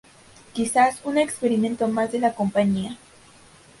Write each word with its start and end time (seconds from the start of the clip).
Quizás 0.55 0.99
un 1.03 1.19
experimento 1.19 1.87
más 1.87 2.11
de 2.11 2.17
la 2.17 2.33
compañía. 2.33 2.97